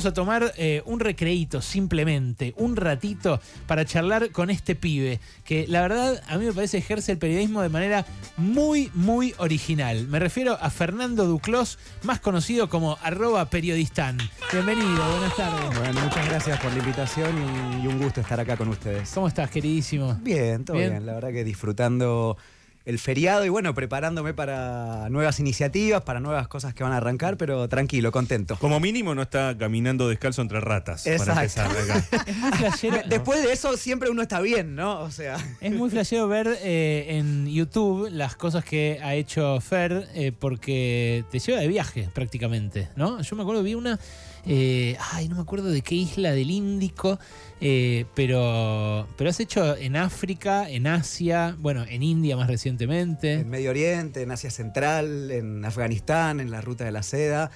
Vamos 0.00 0.12
a 0.12 0.14
tomar 0.14 0.54
eh, 0.56 0.82
un 0.86 0.98
recreito, 0.98 1.60
simplemente, 1.60 2.54
un 2.56 2.74
ratito 2.74 3.38
para 3.66 3.84
charlar 3.84 4.30
con 4.30 4.48
este 4.48 4.74
pibe, 4.74 5.20
que 5.44 5.66
la 5.68 5.82
verdad 5.82 6.22
a 6.26 6.38
mí 6.38 6.46
me 6.46 6.54
parece 6.54 6.78
ejerce 6.78 7.12
el 7.12 7.18
periodismo 7.18 7.60
de 7.60 7.68
manera 7.68 8.06
muy, 8.38 8.90
muy 8.94 9.34
original. 9.36 10.08
Me 10.08 10.18
refiero 10.18 10.56
a 10.58 10.70
Fernando 10.70 11.26
Duclos, 11.26 11.78
más 12.02 12.18
conocido 12.18 12.70
como 12.70 12.96
arroba 13.02 13.50
periodistán. 13.50 14.16
Bienvenido, 14.50 14.88
buenas 14.88 15.36
tardes. 15.36 15.78
Bueno, 15.78 16.00
muchas 16.00 16.26
gracias 16.30 16.58
por 16.60 16.72
la 16.72 16.78
invitación 16.78 17.82
y, 17.82 17.86
un 17.86 17.98
gusto 17.98 18.22
estar 18.22 18.40
acá 18.40 18.56
con 18.56 18.68
ustedes. 18.68 19.10
¿Cómo 19.12 19.28
estás, 19.28 19.50
queridísimo? 19.50 20.16
Bien, 20.22 20.64
todo 20.64 20.78
bien 20.78 21.04
la 21.04 21.12
verdad 21.12 21.30
que 21.30 21.44
disfrutando 21.44 22.38
el 22.84 22.98
feriado 22.98 23.44
y 23.44 23.48
bueno, 23.48 23.74
preparándome 23.74 24.34
para 24.34 25.08
nuevas 25.10 25.38
iniciativas, 25.38 26.02
para 26.02 26.20
nuevas 26.20 26.48
cosas 26.48 26.74
que 26.74 26.82
van 26.82 26.92
a 26.92 26.96
arrancar, 26.96 27.36
pero 27.36 27.68
tranquilo, 27.68 28.10
contento. 28.10 28.56
Como 28.56 28.80
mínimo 28.80 29.14
no 29.14 29.22
está 29.22 29.56
caminando 29.56 30.08
descalzo 30.08 30.42
entre 30.42 30.60
ratas. 30.60 31.06
Exacto. 31.06 31.62
Después 33.08 33.42
de 33.42 33.52
eso 33.52 33.76
siempre 33.76 34.10
uno 34.10 34.22
está 34.22 34.40
bien, 34.40 34.74
¿no? 34.74 35.00
O 35.00 35.10
sea. 35.10 35.36
Es 35.60 35.72
muy 35.72 35.90
flashero 35.90 36.26
ver 36.28 36.58
eh, 36.62 37.06
en 37.18 37.46
YouTube 37.46 38.08
las 38.10 38.36
cosas 38.36 38.64
que 38.64 38.98
ha 39.02 39.14
hecho 39.14 39.60
Fer 39.60 40.08
eh, 40.14 40.32
porque 40.36 41.24
te 41.30 41.38
lleva 41.38 41.60
de 41.60 41.68
viaje 41.68 42.08
prácticamente, 42.14 42.88
¿no? 42.96 43.20
Yo 43.20 43.36
me 43.36 43.42
acuerdo, 43.42 43.62
vi 43.62 43.74
una 43.74 43.98
eh, 44.46 44.96
ay, 45.12 45.28
no 45.28 45.36
me 45.36 45.42
acuerdo 45.42 45.68
de 45.68 45.82
qué 45.82 45.94
isla 45.94 46.32
del 46.32 46.50
Índico, 46.50 47.18
eh, 47.60 48.06
pero, 48.14 49.06
pero 49.16 49.30
has 49.30 49.40
hecho 49.40 49.76
en 49.76 49.96
África, 49.96 50.68
en 50.68 50.86
Asia, 50.86 51.56
bueno, 51.58 51.84
en 51.88 52.02
India 52.02 52.36
más 52.36 52.48
recientemente. 52.48 53.34
En 53.34 53.50
Medio 53.50 53.70
Oriente, 53.70 54.22
en 54.22 54.30
Asia 54.30 54.50
Central, 54.50 55.30
en 55.30 55.64
Afganistán, 55.64 56.40
en 56.40 56.50
la 56.50 56.60
Ruta 56.60 56.84
de 56.84 56.92
la 56.92 57.02
Seda. 57.02 57.50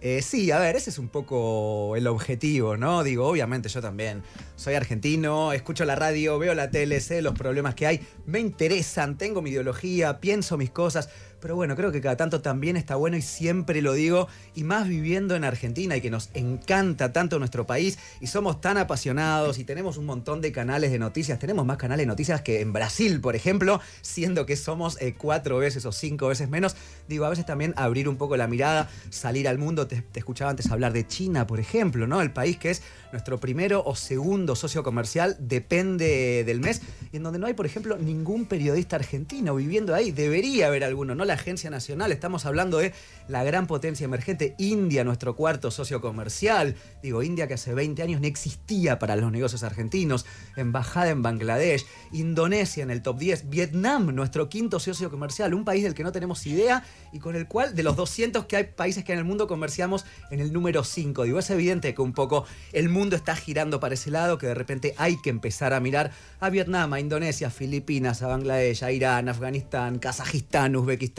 Eh, 0.00 0.22
sí, 0.22 0.52
a 0.52 0.60
ver, 0.60 0.76
ese 0.76 0.90
es 0.90 0.98
un 0.98 1.08
poco 1.08 1.96
el 1.96 2.06
objetivo, 2.06 2.76
¿no? 2.76 3.02
Digo, 3.02 3.26
obviamente 3.26 3.68
yo 3.68 3.80
también 3.80 4.22
soy 4.54 4.74
argentino, 4.74 5.52
escucho 5.52 5.84
la 5.84 5.96
radio, 5.96 6.38
veo 6.38 6.54
la 6.54 6.70
tele, 6.70 7.00
sé 7.00 7.20
los 7.20 7.34
problemas 7.34 7.74
que 7.74 7.88
hay, 7.88 8.06
me 8.24 8.38
interesan, 8.38 9.18
tengo 9.18 9.42
mi 9.42 9.50
ideología, 9.50 10.20
pienso 10.20 10.56
mis 10.56 10.70
cosas, 10.70 11.08
pero 11.40 11.54
bueno, 11.54 11.76
creo 11.76 11.92
que 11.92 12.00
cada 12.00 12.16
tanto 12.16 12.40
también 12.40 12.76
está 12.76 12.96
bueno 12.96 13.16
y 13.16 13.22
siempre 13.22 13.82
lo 13.82 13.92
digo, 13.92 14.28
y 14.54 14.64
más 14.64 14.88
viviendo 14.88 15.36
en 15.36 15.44
Argentina 15.44 15.96
y 15.96 16.00
que 16.00 16.10
nos 16.10 16.30
encanta 16.34 17.12
tanto 17.12 17.38
nuestro 17.38 17.66
país 17.66 17.98
y 18.20 18.26
somos 18.26 18.60
tan 18.60 18.76
apasionados 18.78 19.58
y 19.58 19.64
tenemos 19.64 19.96
un 19.96 20.06
montón 20.06 20.40
de 20.40 20.52
canales 20.52 20.90
de 20.90 20.98
noticias, 20.98 21.38
tenemos 21.38 21.64
más 21.64 21.76
canales 21.76 22.04
de 22.04 22.08
noticias 22.08 22.42
que 22.42 22.60
en 22.60 22.72
Brasil, 22.72 23.20
por 23.20 23.36
ejemplo, 23.36 23.80
siendo 24.00 24.46
que 24.46 24.56
somos 24.56 25.00
eh, 25.00 25.14
cuatro 25.16 25.58
veces 25.58 25.84
o 25.86 25.92
cinco 25.92 26.28
veces 26.28 26.48
menos, 26.48 26.76
digo, 27.08 27.24
a 27.24 27.30
veces 27.30 27.46
también 27.46 27.74
abrir 27.76 28.08
un 28.08 28.16
poco 28.16 28.36
la 28.36 28.46
mirada, 28.46 28.88
salir 29.10 29.48
al 29.48 29.58
mundo, 29.58 29.86
te, 29.86 30.04
escuchaba 30.14 30.50
antes 30.50 30.70
hablar 30.70 30.92
de 30.92 31.06
China, 31.06 31.46
por 31.46 31.60
ejemplo, 31.60 32.06
¿no? 32.06 32.20
El 32.20 32.32
país 32.32 32.56
que 32.58 32.70
es 32.70 32.82
nuestro 33.12 33.38
primero 33.38 33.82
o 33.84 33.94
segundo 33.94 34.56
socio 34.56 34.82
comercial, 34.82 35.36
depende 35.38 36.44
del 36.44 36.60
mes, 36.60 36.82
y 37.12 37.18
en 37.18 37.22
donde 37.22 37.38
no 37.38 37.46
hay, 37.46 37.54
por 37.54 37.66
ejemplo, 37.66 37.96
ningún 37.96 38.46
periodista 38.46 38.96
argentino 38.96 39.54
viviendo 39.54 39.94
ahí, 39.94 40.10
debería 40.10 40.66
haber 40.66 40.84
alguno, 40.84 41.14
¿no? 41.14 41.24
La 41.28 41.34
Agencia 41.34 41.70
Nacional, 41.70 42.10
estamos 42.10 42.46
hablando 42.46 42.78
de 42.78 42.92
la 43.28 43.44
gran 43.44 43.66
potencia 43.66 44.06
emergente, 44.06 44.54
India, 44.58 45.04
nuestro 45.04 45.36
cuarto 45.36 45.70
socio 45.70 46.00
comercial. 46.00 46.74
Digo, 47.02 47.22
India 47.22 47.46
que 47.46 47.54
hace 47.54 47.74
20 47.74 48.02
años 48.02 48.20
no 48.20 48.26
existía 48.26 48.98
para 48.98 49.14
los 49.14 49.30
negocios 49.30 49.62
argentinos, 49.62 50.24
embajada 50.56 51.10
en 51.10 51.22
Bangladesh, 51.22 51.84
Indonesia 52.12 52.82
en 52.82 52.90
el 52.90 53.02
top 53.02 53.18
10, 53.18 53.50
Vietnam, 53.50 54.06
nuestro 54.14 54.48
quinto 54.48 54.80
socio 54.80 55.10
comercial, 55.10 55.52
un 55.52 55.66
país 55.66 55.84
del 55.84 55.94
que 55.94 56.02
no 56.02 56.10
tenemos 56.10 56.46
idea 56.46 56.82
y 57.12 57.18
con 57.18 57.36
el 57.36 57.46
cual 57.46 57.74
de 57.74 57.82
los 57.82 57.94
200 57.94 58.46
que 58.46 58.56
hay 58.56 58.64
países 58.64 59.04
que 59.04 59.12
en 59.12 59.18
el 59.18 59.24
mundo 59.26 59.46
comerciamos 59.46 60.06
en 60.30 60.40
el 60.40 60.52
número 60.52 60.82
5. 60.82 61.24
Digo, 61.24 61.38
es 61.38 61.50
evidente 61.50 61.94
que 61.94 62.00
un 62.00 62.14
poco 62.14 62.46
el 62.72 62.88
mundo 62.88 63.16
está 63.16 63.36
girando 63.36 63.80
para 63.80 63.94
ese 63.94 64.10
lado, 64.10 64.38
que 64.38 64.46
de 64.46 64.54
repente 64.54 64.94
hay 64.96 65.20
que 65.20 65.28
empezar 65.28 65.74
a 65.74 65.80
mirar 65.80 66.10
a 66.40 66.48
Vietnam, 66.48 66.94
a 66.94 67.00
Indonesia, 67.00 67.48
a 67.48 67.50
Filipinas, 67.50 68.22
a 68.22 68.28
Bangladesh, 68.28 68.82
a 68.82 68.92
Irán, 68.92 69.28
Afganistán, 69.28 69.98
Kazajistán, 69.98 70.74
Uzbekistán 70.74 71.17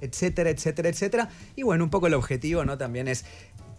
etcétera, 0.00 0.50
etcétera, 0.50 0.88
etcétera. 0.88 1.28
Y 1.56 1.62
bueno, 1.62 1.84
un 1.84 1.90
poco 1.90 2.06
el 2.06 2.14
objetivo, 2.14 2.64
¿no? 2.64 2.78
También 2.78 3.08
es 3.08 3.24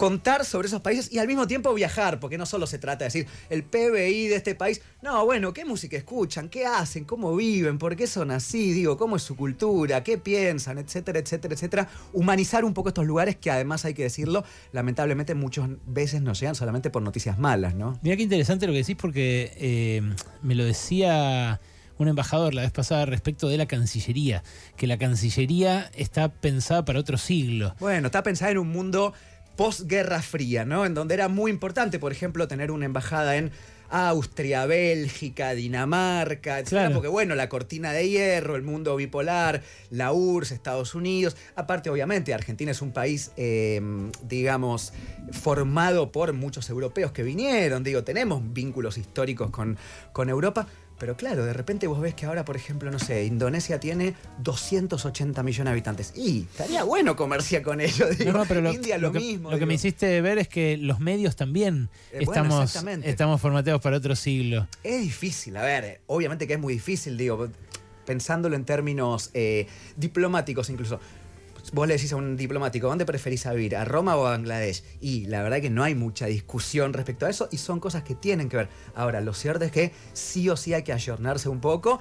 contar 0.02 0.46
sobre 0.46 0.68
esos 0.68 0.82
países 0.82 1.14
y 1.14 1.20
al 1.20 1.28
mismo 1.28 1.46
tiempo 1.46 1.72
viajar, 1.76 2.20
porque 2.20 2.36
no 2.36 2.48
solo 2.48 2.66
se 2.66 2.80
trata 2.80 3.06
de 3.06 3.06
decir 3.06 3.28
el 3.52 3.62
PBI 3.64 4.30
de 4.30 4.36
este 4.36 4.56
país, 4.56 4.82
no, 5.04 5.24
bueno, 5.26 5.54
qué 5.54 5.64
música 5.64 5.96
escuchan, 5.96 6.50
qué 6.50 6.66
hacen, 6.66 7.06
cómo 7.06 7.36
viven, 7.36 7.78
por 7.78 7.96
qué 7.96 8.08
son 8.08 8.32
así, 8.32 8.74
digo, 8.74 8.98
cómo 8.98 9.18
es 9.18 9.22
su 9.22 9.36
cultura, 9.36 10.04
qué 10.04 10.18
piensan, 10.18 10.80
etcétera, 10.80 11.20
etcétera, 11.20 11.54
etcétera. 11.54 11.88
Humanizar 12.14 12.66
un 12.66 12.74
poco 12.74 12.90
estos 12.90 13.06
lugares 13.06 13.36
que 13.36 13.52
además 13.52 13.86
hay 13.86 13.94
que 13.94 14.02
decirlo, 14.02 14.44
lamentablemente 14.72 15.36
muchas 15.36 15.70
veces 15.86 16.24
nos 16.24 16.40
llegan 16.40 16.56
solamente 16.56 16.90
por 16.90 17.04
noticias 17.04 17.38
malas, 17.38 17.76
¿no? 17.76 18.00
Mira 18.02 18.18
qué 18.18 18.24
interesante 18.24 18.66
lo 18.66 18.74
que 18.74 18.80
decís 18.80 18.98
porque 19.00 19.54
eh, 19.56 20.02
me 20.42 20.56
lo 20.56 20.66
decía 20.66 21.62
un 22.02 22.08
embajador 22.10 22.54
la 22.54 22.62
vez 22.64 22.72
pasada 22.72 23.06
respecto 23.06 23.48
de 23.48 23.58
la 23.58 23.66
Cancillería, 23.66 24.44
que 24.78 24.88
la 24.88 24.98
Cancillería 24.98 25.90
está 25.96 26.30
pensada 26.30 26.84
para 26.86 27.00
otro 27.00 27.18
siglo. 27.18 27.76
Bueno, 27.80 28.08
está 28.08 28.24
pensada 28.24 28.52
en 28.52 28.58
un 28.58 28.70
mundo 28.70 29.14
post-Guerra 29.56 30.22
Fría, 30.22 30.66
¿no? 30.66 30.86
En 30.86 30.94
donde 30.94 31.14
era 31.14 31.28
muy 31.28 31.52
importante, 31.52 32.00
por 32.00 32.12
ejemplo, 32.12 32.48
tener 32.48 32.72
una 32.72 32.86
embajada 32.86 33.36
en 33.38 33.52
Austria, 33.92 34.66
Bélgica, 34.66 35.54
Dinamarca, 35.54 36.60
etc. 36.60 36.92
Porque, 36.94 37.10
bueno, 37.10 37.36
la 37.36 37.50
cortina 37.50 37.92
de 37.92 38.10
hierro, 38.10 38.56
el 38.56 38.64
mundo 38.64 38.96
bipolar, 38.96 39.62
la 39.90 40.14
URSS, 40.14 40.54
Estados 40.54 40.96
Unidos. 40.96 41.36
Aparte, 41.56 41.90
obviamente, 41.90 42.34
Argentina 42.34 42.72
es 42.72 42.82
un 42.82 42.94
país, 42.94 43.32
em, 43.36 44.12
digamos, 44.24 44.94
formado 45.32 46.12
por 46.12 46.32
muchos 46.34 46.70
europeos 46.70 47.12
que 47.12 47.24
vinieron. 47.24 47.84
Digo, 47.84 48.04
tenemos 48.04 48.42
vínculos 48.54 48.98
históricos 48.98 49.52
con, 49.52 49.78
con 50.14 50.30
Europa. 50.30 50.68
Pero 51.02 51.18
claro, 51.18 51.44
de 51.44 51.54
repente 51.54 51.88
vos 51.88 52.00
ves 52.00 52.14
que 52.14 52.28
ahora, 52.28 52.46
por 52.46 52.56
ejemplo, 52.56 52.92
no 52.92 53.00
sé, 53.00 53.26
Indonesia 53.26 53.80
tiene 53.80 54.14
280 54.38 55.42
millones 55.42 55.66
de 55.66 55.72
habitantes. 55.72 56.14
Y 56.16 56.42
estaría 56.42 56.84
bueno 56.84 57.16
comerciar 57.16 57.64
con 57.64 57.82
ellos. 57.82 58.20
Digo, 58.20 58.44
pero 58.48 58.72
India 58.72 59.00
lo, 59.00 59.12
mismo. 59.12 59.50
lo 59.50 59.58
que 59.58 59.66
me 59.66 59.74
hiciste 59.74 60.22
ver 60.22 60.38
es 60.38 60.48
que 60.48 60.78
los 60.78 61.00
medios 61.00 61.36
también 61.36 61.90
eh, 62.12 62.20
estamos, 62.20 62.76
estamos 63.02 63.42
formateados 63.42 63.82
para 63.82 63.98
otro 63.98 64.16
siglo. 64.16 64.68
Es 64.84 65.02
difícil, 65.02 65.58
a 65.58 65.64
ver, 65.64 66.02
obviamente 66.06 66.46
que 66.46 66.54
es 66.54 66.60
muy 66.60 66.74
difícil, 66.74 67.18
digo, 67.18 67.50
pensándolo 68.06 68.56
en 68.56 68.64
términos 68.64 69.32
eh, 69.34 69.66
diplomáticos 69.98 70.70
incluso 70.70 71.00
vos 71.74 71.88
le 71.88 71.96
decís 71.96 72.12
a 72.14 72.16
un 72.16 72.36
diplomático, 72.36 72.88
¿dónde 72.88 73.06
preferís 73.06 73.48
vivir? 73.50 73.76
¿A 73.76 73.86
Roma 73.86 74.16
o 74.16 74.26
a 74.26 74.32
Bangladesh? 74.32 74.84
Y 75.00 75.26
la 75.26 75.44
verdad 75.44 75.62
que 75.62 75.70
no 75.70 75.84
hay 75.84 75.96
mucha 75.96 76.26
discusión 76.26 76.94
respecto 76.94 77.26
a 77.26 77.30
eso 77.30 77.48
y 77.52 77.58
son 77.58 77.80
cosas 77.80 78.04
que 78.04 78.16
tienen 78.16 78.50
que 78.50 78.58
ver. 78.58 78.70
Ahora, 78.96 79.22
lo 79.22 79.34
cierto 79.34 79.66
es 79.66 79.72
que 79.72 79.92
sí 80.14 80.50
o 80.50 80.58
sí 80.58 80.74
hay 80.74 80.84
que 80.84 80.94
ayornarse 80.94 81.50
un 81.50 81.62
poco. 81.62 82.00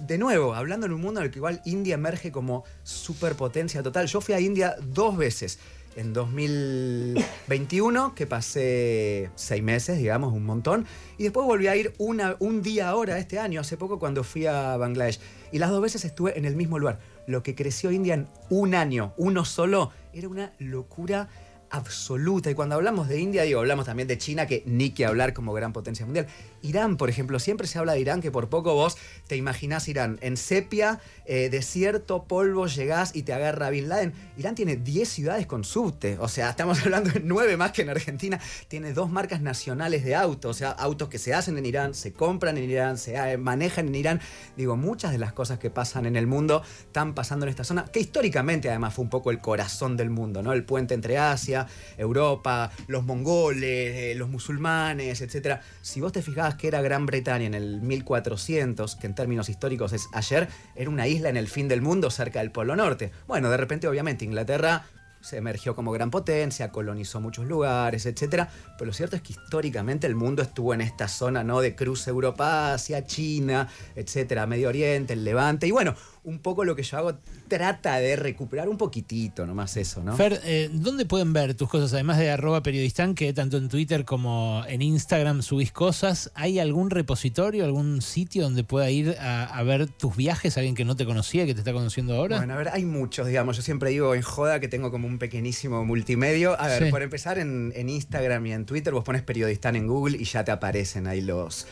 De 0.00 0.18
nuevo, 0.18 0.54
hablando 0.54 0.86
en 0.86 0.92
un 0.92 1.00
mundo 1.00 1.20
en 1.20 1.26
el 1.26 1.32
que 1.32 1.38
igual 1.38 1.62
India 1.64 1.94
emerge 1.94 2.32
como 2.32 2.64
superpotencia 2.82 3.82
total. 3.82 4.06
Yo 4.06 4.20
fui 4.20 4.34
a 4.34 4.40
India 4.40 4.76
dos 4.80 5.16
veces. 5.16 5.58
En 5.96 6.12
2021, 6.12 8.14
que 8.14 8.26
pasé 8.26 9.30
seis 9.34 9.62
meses, 9.62 9.96
digamos, 9.96 10.34
un 10.34 10.44
montón. 10.44 10.84
Y 11.16 11.22
después 11.22 11.46
volví 11.46 11.68
a 11.68 11.76
ir 11.76 11.94
un 11.98 12.62
día 12.62 12.90
ahora, 12.90 13.18
este 13.18 13.38
año, 13.38 13.62
hace 13.62 13.78
poco, 13.78 13.98
cuando 13.98 14.22
fui 14.22 14.44
a 14.44 14.76
Bangladesh. 14.76 15.18
Y 15.52 15.58
las 15.58 15.70
dos 15.70 15.80
veces 15.80 16.04
estuve 16.04 16.38
en 16.38 16.44
el 16.44 16.54
mismo 16.54 16.78
lugar 16.78 16.98
lo 17.26 17.42
que 17.42 17.54
creció 17.54 17.90
India 17.90 18.14
en 18.14 18.28
un 18.50 18.74
año, 18.74 19.12
uno 19.16 19.44
solo, 19.44 19.90
era 20.12 20.28
una 20.28 20.52
locura 20.58 21.28
absoluta. 21.70 22.50
Y 22.50 22.54
cuando 22.54 22.74
hablamos 22.74 23.08
de 23.08 23.20
India, 23.20 23.42
digo, 23.42 23.60
hablamos 23.60 23.86
también 23.86 24.08
de 24.08 24.18
China, 24.18 24.46
que 24.46 24.62
ni 24.66 24.90
que 24.90 25.06
hablar 25.06 25.32
como 25.32 25.52
gran 25.52 25.72
potencia 25.72 26.04
mundial. 26.04 26.26
Irán, 26.62 26.96
por 26.96 27.10
ejemplo, 27.10 27.38
siempre 27.38 27.66
se 27.66 27.78
habla 27.78 27.92
de 27.92 28.00
Irán, 28.00 28.20
que 28.20 28.30
por 28.30 28.48
poco 28.48 28.74
vos 28.74 28.96
te 29.26 29.36
imaginás 29.36 29.88
Irán 29.88 30.18
en 30.20 30.36
sepia, 30.36 31.00
eh, 31.24 31.48
desierto, 31.50 32.24
polvo, 32.24 32.66
llegás 32.66 33.14
y 33.14 33.22
te 33.22 33.32
agarra 33.32 33.70
Bin 33.70 33.88
Laden. 33.88 34.12
Irán 34.36 34.54
tiene 34.54 34.76
10 34.76 35.08
ciudades 35.08 35.46
con 35.46 35.64
subte, 35.64 36.18
o 36.18 36.28
sea, 36.28 36.50
estamos 36.50 36.80
hablando 36.84 37.10
de 37.10 37.20
9 37.20 37.56
más 37.56 37.72
que 37.72 37.82
en 37.82 37.90
Argentina. 37.90 38.40
Tiene 38.68 38.92
dos 38.92 39.10
marcas 39.10 39.40
nacionales 39.40 40.04
de 40.04 40.14
autos, 40.14 40.56
o 40.56 40.58
sea, 40.58 40.70
autos 40.70 41.08
que 41.08 41.18
se 41.18 41.34
hacen 41.34 41.58
en 41.58 41.66
Irán, 41.66 41.94
se 41.94 42.12
compran 42.12 42.56
en 42.58 42.70
Irán, 42.70 42.98
se 42.98 43.16
eh, 43.16 43.36
manejan 43.36 43.88
en 43.88 43.94
Irán. 43.94 44.20
Digo, 44.56 44.76
muchas 44.76 45.12
de 45.12 45.18
las 45.18 45.32
cosas 45.32 45.58
que 45.58 45.70
pasan 45.70 46.06
en 46.06 46.16
el 46.16 46.26
mundo 46.26 46.62
están 46.80 47.14
pasando 47.14 47.46
en 47.46 47.50
esta 47.50 47.64
zona, 47.64 47.84
que 47.86 48.00
históricamente 48.00 48.68
además 48.68 48.94
fue 48.94 49.04
un 49.04 49.10
poco 49.10 49.30
el 49.30 49.38
corazón 49.38 49.96
del 49.96 50.10
mundo, 50.10 50.42
¿no? 50.42 50.52
El 50.52 50.64
puente 50.64 50.94
entre 50.94 51.18
Asia 51.18 51.55
Europa, 51.96 52.70
los 52.86 53.04
mongoles, 53.04 53.96
eh, 53.96 54.14
los 54.16 54.28
musulmanes, 54.28 55.20
etc. 55.20 55.60
Si 55.82 56.00
vos 56.00 56.12
te 56.12 56.22
fijabas 56.22 56.56
que 56.56 56.68
era 56.68 56.82
Gran 56.82 57.06
Bretaña 57.06 57.46
en 57.46 57.54
el 57.54 57.80
1400, 57.80 58.96
que 58.96 59.06
en 59.06 59.14
términos 59.14 59.48
históricos 59.48 59.92
es 59.92 60.08
ayer, 60.12 60.48
era 60.74 60.90
una 60.90 61.06
isla 61.06 61.28
en 61.28 61.36
el 61.36 61.48
fin 61.48 61.68
del 61.68 61.82
mundo 61.82 62.10
cerca 62.10 62.40
del 62.40 62.50
Polo 62.50 62.76
Norte. 62.76 63.12
Bueno, 63.26 63.50
de 63.50 63.56
repente 63.56 63.88
obviamente 63.88 64.24
Inglaterra 64.24 64.84
se 65.26 65.38
emergió 65.38 65.74
como 65.74 65.90
gran 65.90 66.10
potencia, 66.10 66.70
colonizó 66.70 67.20
muchos 67.20 67.46
lugares, 67.46 68.06
etc. 68.06 68.46
Pero 68.78 68.86
lo 68.86 68.92
cierto 68.92 69.16
es 69.16 69.22
que 69.22 69.32
históricamente 69.32 70.06
el 70.06 70.14
mundo 70.14 70.40
estuvo 70.40 70.72
en 70.72 70.80
esta 70.80 71.08
zona 71.08 71.42
¿no? 71.42 71.60
de 71.60 71.74
cruce 71.74 72.10
Europa-Asia, 72.10 73.04
China, 73.06 73.68
etc., 73.96 74.46
Medio 74.46 74.68
Oriente, 74.68 75.14
el 75.14 75.24
Levante. 75.24 75.66
Y 75.66 75.72
bueno, 75.72 75.96
un 76.22 76.38
poco 76.40 76.64
lo 76.64 76.76
que 76.76 76.82
yo 76.82 76.98
hago 76.98 77.18
trata 77.48 77.98
de 77.98 78.16
recuperar 78.16 78.68
un 78.68 78.76
poquitito, 78.76 79.46
nomás 79.46 79.76
eso, 79.76 80.02
¿no? 80.02 80.16
Fer, 80.16 80.40
eh, 80.44 80.68
¿dónde 80.72 81.06
pueden 81.06 81.32
ver 81.32 81.54
tus 81.54 81.68
cosas? 81.68 81.92
Además 81.92 82.18
de 82.18 82.30
arroba 82.30 82.62
periodistán, 82.62 83.14
que 83.14 83.32
tanto 83.32 83.56
en 83.56 83.68
Twitter 83.68 84.04
como 84.04 84.64
en 84.66 84.82
Instagram 84.82 85.42
subís 85.42 85.70
cosas, 85.70 86.32
¿hay 86.34 86.58
algún 86.58 86.90
repositorio, 86.90 87.64
algún 87.64 88.02
sitio 88.02 88.42
donde 88.42 88.64
pueda 88.64 88.90
ir 88.90 89.16
a, 89.20 89.44
a 89.44 89.62
ver 89.62 89.86
tus 89.88 90.16
viajes? 90.16 90.56
¿Alguien 90.56 90.74
que 90.74 90.84
no 90.84 90.96
te 90.96 91.04
conocía, 91.04 91.46
que 91.46 91.54
te 91.54 91.60
está 91.60 91.72
conociendo 91.72 92.16
ahora? 92.16 92.38
Bueno, 92.38 92.54
a 92.54 92.56
ver, 92.56 92.68
hay 92.72 92.84
muchos, 92.84 93.28
digamos. 93.28 93.56
Yo 93.56 93.62
siempre 93.62 93.90
digo 93.90 94.14
en 94.16 94.22
joda 94.22 94.58
que 94.58 94.66
tengo 94.66 94.90
como 94.90 95.06
un 95.06 95.15
pequeñísimo 95.18 95.84
multimedio. 95.84 96.60
A 96.60 96.66
ver, 96.68 96.84
Sí. 96.84 96.90
por 96.90 97.02
empezar, 97.02 97.38
en, 97.38 97.72
en 97.76 97.88
Instagram 97.88 98.44
y 98.46 98.52
en 98.52 98.66
Twitter 98.66 98.92
vos 98.92 99.04
pones 99.04 99.22
periodistán 99.22 99.76
en 99.76 99.86
Google 99.86 100.16
y 100.18 100.24
ya 100.24 100.44
te 100.44 100.50
aparecen 100.52 101.06
ahí 101.06 101.20
los, 101.20 101.66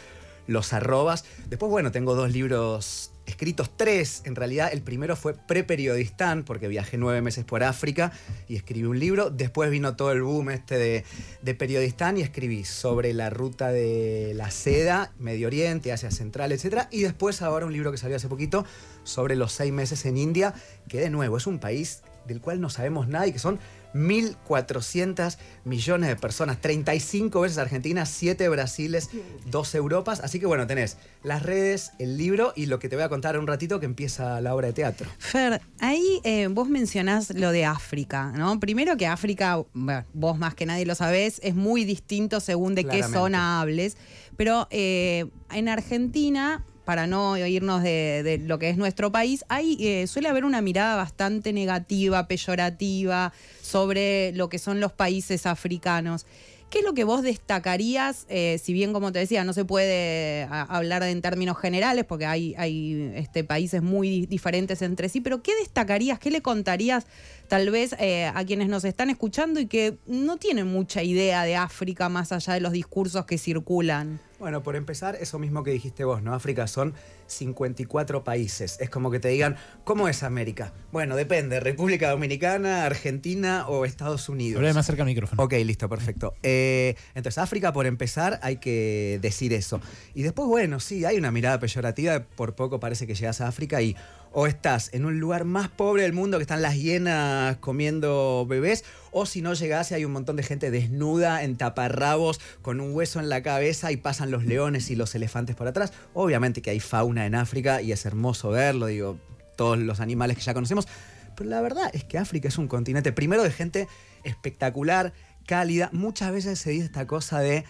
los 0.46 0.72
arrobas. 0.72 1.24
Después, 1.48 1.70
bueno, 1.70 1.90
tengo 1.92 2.14
dos 2.14 2.30
libros 2.30 3.10
escritos, 3.26 3.70
tres 3.74 4.20
en 4.26 4.34
realidad. 4.36 4.68
El 4.70 4.82
primero 4.82 5.16
fue 5.16 5.32
pre-periodistán, 5.32 6.42
porque 6.44 6.68
viajé 6.68 6.98
nueve 6.98 7.22
meses 7.22 7.42
por 7.46 7.62
África 7.62 8.12
y 8.48 8.56
escribí 8.56 8.84
un 8.84 8.98
libro. 8.98 9.30
Después 9.30 9.70
vino 9.70 9.96
todo 9.96 10.12
el 10.12 10.22
boom 10.22 10.50
este 10.50 10.76
de, 10.76 11.04
de 11.40 11.54
periodistán 11.54 12.18
y 12.18 12.20
escribí 12.20 12.64
sobre 12.64 13.14
la 13.14 13.30
ruta 13.30 13.70
de 13.72 14.32
la 14.34 14.50
seda, 14.50 15.12
Medio 15.18 15.46
Oriente, 15.46 15.90
Asia 15.90 16.10
Central, 16.10 16.52
etc. 16.52 16.82
Y 16.90 17.00
después 17.00 17.40
ahora 17.40 17.64
un 17.64 17.72
libro 17.72 17.90
que 17.90 17.96
salió 17.96 18.16
hace 18.16 18.28
poquito 18.28 18.66
sobre 19.04 19.36
los 19.36 19.52
seis 19.52 19.72
meses 19.72 20.04
en 20.04 20.18
India, 20.18 20.52
que 20.86 21.00
de 21.00 21.08
nuevo 21.08 21.38
es 21.38 21.46
un 21.46 21.58
país 21.58 22.02
del 22.26 22.40
cual 22.40 22.60
no 22.60 22.70
sabemos 22.70 23.08
nada 23.08 23.26
y 23.26 23.32
que 23.32 23.38
son 23.38 23.58
1.400 23.94 25.38
millones 25.64 26.08
de 26.08 26.16
personas, 26.16 26.60
35 26.60 27.40
veces 27.40 27.58
Argentina, 27.58 28.04
7 28.04 28.48
Brasiles, 28.48 29.10
2 29.46 29.74
Europas. 29.76 30.20
Así 30.20 30.40
que 30.40 30.46
bueno, 30.46 30.66
tenés 30.66 30.96
las 31.22 31.42
redes, 31.42 31.92
el 31.98 32.18
libro 32.18 32.52
y 32.56 32.66
lo 32.66 32.78
que 32.78 32.88
te 32.88 32.96
voy 32.96 33.04
a 33.04 33.08
contar 33.08 33.36
en 33.36 33.42
un 33.42 33.46
ratito 33.46 33.78
que 33.80 33.86
empieza 33.86 34.40
la 34.40 34.54
obra 34.54 34.66
de 34.68 34.72
teatro. 34.72 35.08
Fer, 35.18 35.60
ahí 35.78 36.20
eh, 36.24 36.48
vos 36.48 36.68
mencionás 36.68 37.30
lo 37.30 37.52
de 37.52 37.64
África, 37.64 38.32
¿no? 38.32 38.58
Primero 38.58 38.96
que 38.96 39.06
África, 39.06 39.62
bueno, 39.72 40.04
vos 40.12 40.36
más 40.38 40.54
que 40.54 40.66
nadie 40.66 40.84
lo 40.84 40.96
sabés, 40.96 41.40
es 41.44 41.54
muy 41.54 41.84
distinto 41.84 42.40
según 42.40 42.74
de 42.74 42.84
qué 42.84 43.02
zona 43.04 43.60
hables, 43.60 43.96
pero 44.36 44.66
eh, 44.70 45.26
en 45.52 45.68
Argentina, 45.68 46.64
para 46.84 47.06
no 47.06 47.36
irnos 47.36 47.82
de, 47.82 48.40
lo 48.44 48.58
que 48.58 48.70
es 48.70 48.76
nuestro 48.76 49.10
país, 49.10 49.44
hay, 49.48 49.76
eh, 49.80 50.06
suele 50.06 50.28
haber 50.28 50.44
una 50.44 50.60
mirada 50.60 50.96
bastante 50.96 51.52
negativa, 51.52 52.26
peyorativa 52.28 53.32
sobre 53.62 54.32
lo 54.32 54.48
que 54.48 54.58
son 54.58 54.80
los 54.80 54.92
países 54.92 55.46
africanos. 55.46 56.26
¿Qué 56.70 56.80
es 56.80 56.84
lo 56.84 56.94
que 56.94 57.04
vos 57.04 57.22
destacarías? 57.22 58.26
eh, 58.28 58.58
si 58.60 58.72
bien, 58.72 58.92
como 58.92 59.12
te 59.12 59.20
decía, 59.20 59.44
no 59.44 59.52
se 59.52 59.64
puede 59.64 60.48
hablar 60.50 61.04
en 61.04 61.22
términos 61.22 61.56
generales 61.56 62.04
porque 62.04 62.26
hay, 62.26 63.12
este, 63.14 63.44
países 63.44 63.80
muy 63.80 64.08
di- 64.08 64.26
diferentes 64.26 64.82
entre 64.82 65.08
sí, 65.08 65.20
pero 65.20 65.40
¿qué 65.40 65.52
destacarías? 65.60 66.18
¿Qué 66.18 66.32
le 66.32 66.42
contarías 66.42 67.06
tal 67.46 67.70
vez 67.70 67.94
eh, 68.00 68.26
a 68.34 68.44
quienes 68.44 68.68
nos 68.68 68.84
están 68.84 69.08
escuchando 69.08 69.60
y 69.60 69.66
que 69.66 69.98
no 70.06 70.36
tienen 70.36 70.66
mucha 70.66 71.04
idea 71.04 71.44
de 71.44 71.54
África 71.54 72.08
más 72.08 72.32
allá 72.32 72.54
de 72.54 72.60
los 72.60 72.72
discursos 72.72 73.24
que 73.24 73.38
circulan? 73.38 74.18
Bueno, 74.38 74.62
por 74.62 74.74
empezar, 74.74 75.16
eso 75.20 75.38
mismo 75.38 75.62
que 75.62 75.70
dijiste 75.70 76.04
vos, 76.04 76.22
¿no? 76.22 76.34
África 76.34 76.66
son 76.66 76.94
54 77.28 78.24
países. 78.24 78.78
Es 78.80 78.90
como 78.90 79.10
que 79.10 79.20
te 79.20 79.28
digan, 79.28 79.56
¿cómo 79.84 80.08
es 80.08 80.22
América? 80.22 80.72
Bueno, 80.90 81.14
depende, 81.14 81.60
República 81.60 82.10
Dominicana, 82.10 82.84
Argentina 82.84 83.66
o 83.68 83.84
Estados 83.84 84.28
Unidos. 84.28 84.58
Habla 84.58 84.74
más 84.74 84.86
cerca 84.86 85.02
al 85.02 85.08
micrófono. 85.08 85.42
Ok, 85.42 85.52
listo, 85.64 85.88
perfecto. 85.88 86.34
Eh, 86.42 86.96
entonces, 87.14 87.38
África, 87.38 87.72
por 87.72 87.86
empezar, 87.86 88.40
hay 88.42 88.56
que 88.56 89.18
decir 89.22 89.52
eso. 89.52 89.80
Y 90.14 90.22
después, 90.22 90.48
bueno, 90.48 90.80
sí, 90.80 91.04
hay 91.04 91.16
una 91.16 91.30
mirada 91.30 91.60
peyorativa. 91.60 92.20
Por 92.20 92.54
poco 92.54 92.80
parece 92.80 93.06
que 93.06 93.14
llegas 93.14 93.40
a 93.40 93.46
África 93.46 93.80
y 93.82 93.96
o 94.34 94.48
estás 94.48 94.90
en 94.92 95.04
un 95.06 95.20
lugar 95.20 95.44
más 95.44 95.68
pobre 95.68 96.02
del 96.02 96.12
mundo 96.12 96.38
que 96.38 96.42
están 96.42 96.60
las 96.60 96.74
hienas 96.74 97.56
comiendo 97.58 98.44
bebés, 98.48 98.84
o 99.12 99.26
si 99.26 99.42
no 99.42 99.54
llegás 99.54 99.92
y 99.92 99.94
hay 99.94 100.04
un 100.04 100.12
montón 100.12 100.34
de 100.34 100.42
gente 100.42 100.72
desnuda, 100.72 101.44
en 101.44 101.56
taparrabos, 101.56 102.40
con 102.60 102.80
un 102.80 102.92
hueso 102.92 103.20
en 103.20 103.28
la 103.28 103.44
cabeza 103.44 103.92
y 103.92 103.96
pasan 103.96 104.32
los 104.32 104.44
leones 104.44 104.90
y 104.90 104.96
los 104.96 105.14
elefantes 105.14 105.54
por 105.54 105.68
atrás. 105.68 105.92
Obviamente 106.14 106.62
que 106.62 106.70
hay 106.70 106.80
fauna 106.80 107.26
en 107.26 107.36
África 107.36 107.80
y 107.80 107.92
es 107.92 108.04
hermoso 108.06 108.50
verlo, 108.50 108.86
digo, 108.86 109.18
todos 109.56 109.78
los 109.78 110.00
animales 110.00 110.36
que 110.36 110.42
ya 110.42 110.52
conocemos. 110.52 110.88
Pero 111.36 111.48
la 111.48 111.60
verdad 111.60 111.90
es 111.92 112.02
que 112.02 112.18
África 112.18 112.48
es 112.48 112.58
un 112.58 112.66
continente, 112.66 113.12
primero 113.12 113.44
de 113.44 113.52
gente 113.52 113.88
espectacular, 114.24 115.12
cálida. 115.46 115.90
Muchas 115.92 116.32
veces 116.32 116.58
se 116.58 116.70
dice 116.70 116.86
esta 116.86 117.06
cosa 117.06 117.38
de 117.38 117.64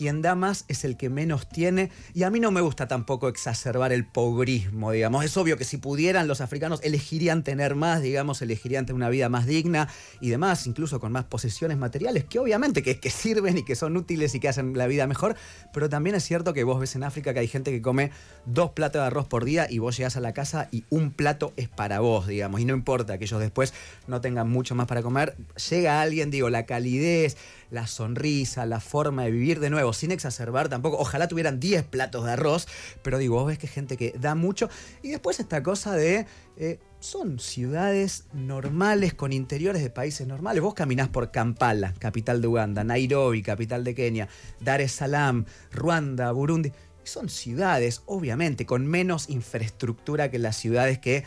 quien 0.00 0.22
da 0.22 0.34
más 0.34 0.64
es 0.68 0.84
el 0.84 0.96
que 0.96 1.10
menos 1.10 1.46
tiene. 1.46 1.90
Y 2.14 2.22
a 2.22 2.30
mí 2.30 2.40
no 2.40 2.50
me 2.50 2.62
gusta 2.62 2.88
tampoco 2.88 3.28
exacerbar 3.28 3.92
el 3.92 4.06
pobrismo, 4.06 4.92
digamos. 4.92 5.26
Es 5.26 5.36
obvio 5.36 5.58
que 5.58 5.64
si 5.64 5.76
pudieran 5.76 6.26
los 6.26 6.40
africanos 6.40 6.80
elegirían 6.82 7.44
tener 7.44 7.74
más, 7.74 8.00
digamos, 8.00 8.40
elegirían 8.40 8.86
tener 8.86 8.96
una 8.96 9.10
vida 9.10 9.28
más 9.28 9.44
digna 9.44 9.90
y 10.22 10.30
demás, 10.30 10.66
incluso 10.66 11.00
con 11.00 11.12
más 11.12 11.26
posesiones 11.26 11.76
materiales, 11.76 12.24
que 12.24 12.38
obviamente 12.38 12.82
que, 12.82 12.98
que 12.98 13.10
sirven 13.10 13.58
y 13.58 13.62
que 13.62 13.76
son 13.76 13.94
útiles 13.94 14.34
y 14.34 14.40
que 14.40 14.48
hacen 14.48 14.72
la 14.74 14.86
vida 14.86 15.06
mejor. 15.06 15.36
Pero 15.70 15.90
también 15.90 16.16
es 16.16 16.24
cierto 16.24 16.54
que 16.54 16.64
vos 16.64 16.80
ves 16.80 16.96
en 16.96 17.04
África 17.04 17.34
que 17.34 17.40
hay 17.40 17.48
gente 17.48 17.70
que 17.70 17.82
come 17.82 18.10
dos 18.46 18.70
platos 18.70 19.02
de 19.02 19.06
arroz 19.06 19.28
por 19.28 19.44
día 19.44 19.66
y 19.68 19.80
vos 19.80 19.98
llegás 19.98 20.16
a 20.16 20.20
la 20.20 20.32
casa 20.32 20.70
y 20.72 20.84
un 20.88 21.10
plato 21.10 21.52
es 21.58 21.68
para 21.68 22.00
vos, 22.00 22.26
digamos. 22.26 22.58
Y 22.62 22.64
no 22.64 22.72
importa 22.72 23.18
que 23.18 23.24
ellos 23.24 23.38
después 23.38 23.74
no 24.06 24.22
tengan 24.22 24.48
mucho 24.48 24.74
más 24.74 24.86
para 24.86 25.02
comer. 25.02 25.36
Llega 25.68 26.00
alguien, 26.00 26.30
digo, 26.30 26.48
la 26.48 26.64
calidez, 26.64 27.36
la 27.70 27.86
sonrisa, 27.86 28.66
la 28.66 28.80
forma 28.80 29.24
de 29.24 29.30
vivir 29.30 29.60
de 29.60 29.70
nuevo, 29.70 29.92
sin 29.92 30.10
exacerbar 30.10 30.68
tampoco. 30.68 30.98
Ojalá 30.98 31.28
tuvieran 31.28 31.60
10 31.60 31.84
platos 31.84 32.24
de 32.24 32.32
arroz, 32.32 32.66
pero 33.02 33.18
digo, 33.18 33.36
vos 33.36 33.46
ves 33.46 33.58
que 33.58 33.66
gente 33.66 33.96
que 33.96 34.14
da 34.18 34.34
mucho. 34.34 34.68
Y 35.02 35.10
después 35.10 35.40
esta 35.40 35.62
cosa 35.62 35.94
de. 35.94 36.26
eh, 36.56 36.78
son 37.00 37.38
ciudades 37.38 38.26
normales 38.34 39.14
con 39.14 39.32
interiores 39.32 39.82
de 39.82 39.88
países 39.88 40.26
normales. 40.26 40.62
Vos 40.62 40.74
caminás 40.74 41.08
por 41.08 41.30
Kampala, 41.30 41.94
capital 41.98 42.42
de 42.42 42.48
Uganda, 42.48 42.84
Nairobi, 42.84 43.42
capital 43.42 43.84
de 43.84 43.94
Kenia, 43.94 44.28
Dar 44.60 44.82
es 44.82 44.92
Salaam, 44.92 45.46
Ruanda, 45.72 46.30
Burundi. 46.32 46.72
Son 47.02 47.30
ciudades, 47.30 48.02
obviamente, 48.04 48.66
con 48.66 48.86
menos 48.86 49.30
infraestructura 49.30 50.30
que 50.30 50.38
las 50.38 50.56
ciudades 50.56 50.98
que 50.98 51.24